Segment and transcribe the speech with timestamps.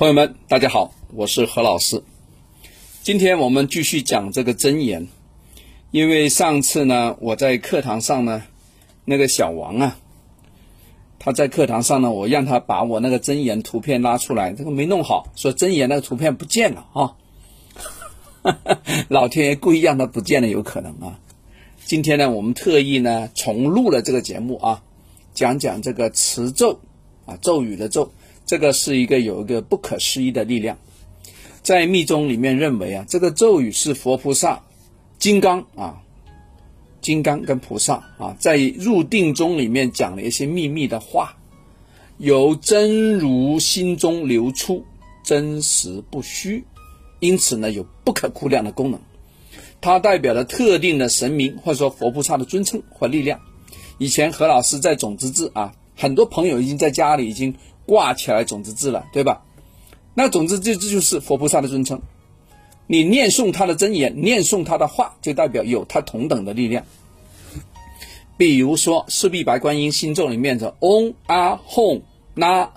[0.00, 2.02] 朋友们，大家好，我是何老师。
[3.02, 5.08] 今天我们继续讲这个真言，
[5.90, 8.42] 因为上次呢，我在课堂上呢，
[9.04, 9.98] 那个小王啊，
[11.18, 17.12] 他在课堂上呢，我让他把我那个真言图片拉出来，这个没弄好，说真言那个图片不见了啊。
[19.08, 21.20] 老天爷故意让他不见了，有可能啊。
[21.84, 24.82] 今天呢，我们特意呢重录了这个节目啊，
[25.34, 26.80] 讲讲这个词咒
[27.26, 28.14] 啊，咒语的咒，
[28.50, 30.76] 这个是一个有一个不可思议的力量。
[31.62, 34.64] 在密宗里面认为啊，这个咒语是佛菩萨
[35.20, 36.02] 金刚啊，
[37.00, 41.36] 金刚跟菩萨啊，在入定中里面讲了一些秘密的话，
[42.18, 44.84] 由真如心中流出，
[45.22, 46.64] 真实不虚。
[47.20, 49.00] 因此呢，有不可估量的功能，
[49.80, 53.38] 它代表了特定的神明或者说佛菩萨的尊称或力量。
[53.98, 57.54] 以前何老师在种子字啊，很多朋友已经在家里已经
[57.90, 59.42] 挂起来种子字了，对吧？
[60.14, 62.00] 那种子字这就是佛菩萨的尊称，
[62.86, 66.84] 你念诵他的真言，念诵他的话，就代表有他同等的力量。
[68.36, 72.70] 比如说四臂白观音心咒里面的嗡阿吽那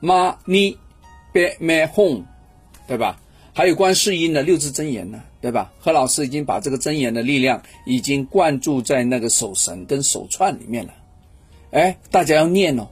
[0.00, 0.76] 嘛尼
[1.32, 2.24] 别咩吽，
[2.88, 3.20] 对吧？
[3.54, 5.72] 还有观世音的六字真言呢，对吧？
[5.78, 10.92] 何老师已经把这个真言的力量已经灌注在那个手绳跟手串里面了，
[11.70, 12.88] 哎，大家要念哦，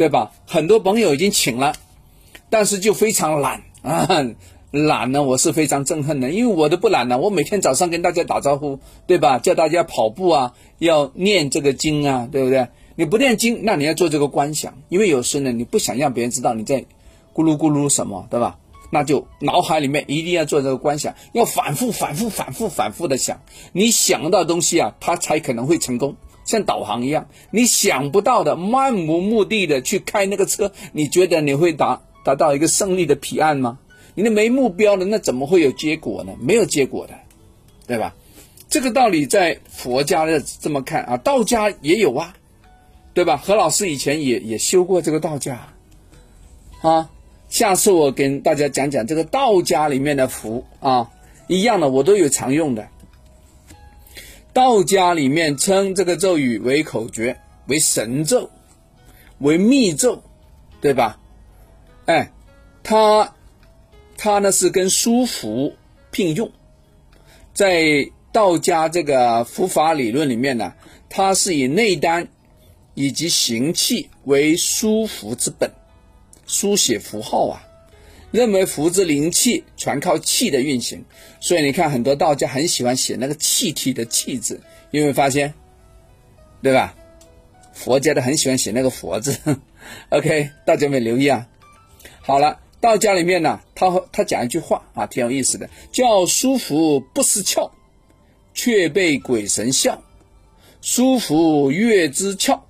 [0.00, 0.32] 对吧？
[0.46, 1.74] 很多朋友已经请了，
[2.48, 4.08] 但是就非常懒啊，
[4.70, 9.38] 懒呢，我是非常憎恨的，因为我都不懒了，我每天早上跟大家打招呼，对吧？
[9.38, 12.66] 叫大家跑步啊，要念这个经啊，对不对？
[12.94, 16.80] 你不念经，那你要做这个观想，因为有时呢，你不想让别人知道你在
[17.34, 18.56] 咕噜咕噜什么，对吧？
[18.88, 23.42] 那就脑海里面一定要做这个观想，要反复、反复、反复、反复的想。
[23.72, 26.16] 你想到东西啊，它才可能会成功，
[26.50, 27.28] 像导航一样。
[27.50, 33.78] 你想不到的，漫无目的的去开那个车，你觉得你会达达到一个胜利的彼岸吗？
[34.14, 36.32] 你那没目标的，那怎么会有结果呢？
[36.40, 37.14] 没有结果的，
[37.86, 38.14] 对吧？
[38.68, 42.34] 这个道理在佛家的这么看啊，道家也有啊，
[43.14, 43.36] 对吧？
[43.36, 45.68] 何老师以前也也修过这个道家，
[46.82, 47.08] 啊。
[47.48, 51.10] 下次我跟大家讲讲这个道家里面的符啊，
[51.48, 52.86] 一样的我都有常用的。
[54.52, 58.50] 道家里面称这个咒语为口诀，为神咒，
[59.38, 60.22] 为密咒，
[60.80, 61.18] 对吧？
[62.06, 62.32] 哎，
[62.82, 63.34] 它
[64.16, 65.74] 它呢是跟书符
[66.10, 66.50] 并用，
[67.54, 70.74] 在道家这个符法理论里面呢，
[71.08, 72.28] 它是以内丹
[72.94, 75.70] 以及行气为书符之本。
[76.46, 77.62] 书写符号啊，
[78.30, 81.04] 认为福之灵气全靠气的运行，
[81.40, 84.60] 所以你看很多道家很喜欢写那个气体的气字，
[84.92, 85.52] 有没有发现？
[86.62, 86.94] 对吧？
[87.72, 89.36] 佛家的很喜欢写那个佛字。
[90.10, 91.48] OK，大家有没有留意啊？
[92.20, 97.68] 好了，道家里面呢，他他讲一句话啊，挺有意思的，叫书符不失窍，
[98.54, 99.98] 却被鬼神笑；
[100.80, 102.60] 书符月之窍，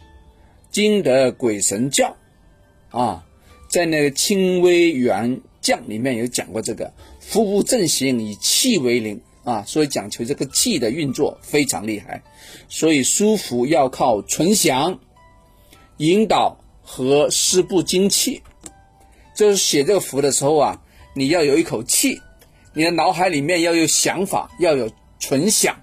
[0.70, 2.16] 惊得鬼神叫。
[2.90, 3.26] 啊。
[3.68, 12.22] 在那个《轻微元将》里面有讲过这个腹部正行以气为灵啊，所以讲求这个气的运作非常厉害，
[12.68, 14.98] 所以舒服要靠纯想
[15.98, 18.42] 引导和施布精气。
[19.34, 20.82] 就是写这个符的时候啊，
[21.14, 22.20] 你要有一口气，
[22.74, 25.76] 你的脑海里面要有想法，要有纯想。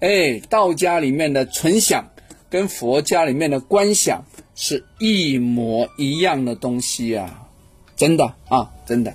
[0.00, 2.10] 哎，道家里面的纯想
[2.48, 4.24] 跟佛家里面的观想。
[4.60, 7.47] 是一模一样的东西啊，
[7.98, 9.12] 真的啊，真的。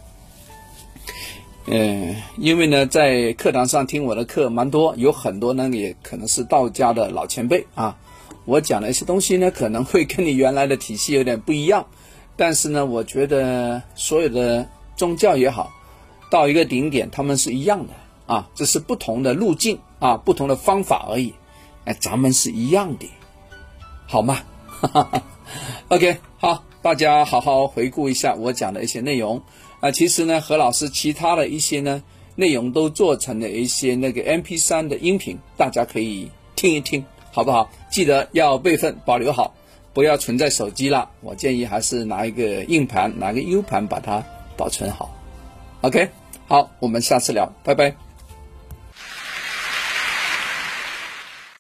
[1.66, 7.98] 嗯，因为呢，在课堂上听我的课蛮多，有很多呢也可能是道家的老前辈啊。
[8.44, 11.88] 我讲的一些东西呢，可能会跟你原来的体系有点不一样，
[12.36, 14.68] 但是呢，我觉得所有的
[14.98, 15.72] 宗教也好，
[16.30, 17.94] 到一个顶点，他们是一样的
[18.26, 21.34] 啊，这是不同的路径啊，不同的方法而已。
[21.86, 23.10] 哎，咱们是一样的，
[24.06, 24.44] 好吗？
[24.68, 25.24] 哈哈哈。
[25.88, 29.42] OK，好，大家好好回顾一下我讲的一些内容
[29.80, 29.90] 啊。
[29.90, 32.04] 其实呢，何老师其他的一些呢
[32.36, 37.70] 内容都做成了一些那个 MP3 的音频，大家可以听一听，好不好？
[37.90, 39.56] 记得要备份保留好，
[39.94, 41.10] 不要存在手机了。
[41.22, 44.22] 我建议还是拿一个硬盘，拿个 U 盘把它
[44.58, 45.10] 保存好。
[45.84, 46.10] OK，
[46.50, 48.03] 好，我们下次聊，拜拜。